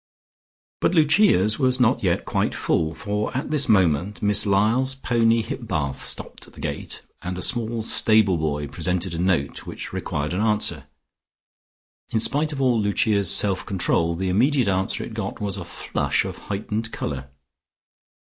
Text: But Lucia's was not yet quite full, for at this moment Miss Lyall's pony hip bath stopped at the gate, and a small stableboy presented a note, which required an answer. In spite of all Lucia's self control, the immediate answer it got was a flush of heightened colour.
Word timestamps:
But 0.79 0.95
Lucia's 0.95 1.59
was 1.59 1.79
not 1.79 2.01
yet 2.01 2.25
quite 2.25 2.55
full, 2.55 2.95
for 2.95 3.37
at 3.37 3.51
this 3.51 3.69
moment 3.69 4.19
Miss 4.23 4.47
Lyall's 4.47 4.95
pony 4.95 5.43
hip 5.43 5.67
bath 5.67 6.01
stopped 6.01 6.47
at 6.47 6.53
the 6.53 6.59
gate, 6.59 7.03
and 7.21 7.37
a 7.37 7.43
small 7.43 7.83
stableboy 7.83 8.71
presented 8.71 9.13
a 9.13 9.19
note, 9.19 9.67
which 9.67 9.93
required 9.93 10.33
an 10.33 10.41
answer. 10.41 10.87
In 12.11 12.19
spite 12.19 12.51
of 12.51 12.59
all 12.59 12.81
Lucia's 12.81 13.29
self 13.29 13.63
control, 13.63 14.15
the 14.15 14.29
immediate 14.29 14.67
answer 14.67 15.03
it 15.03 15.13
got 15.13 15.39
was 15.39 15.57
a 15.57 15.63
flush 15.63 16.25
of 16.25 16.39
heightened 16.49 16.91
colour. 16.91 17.29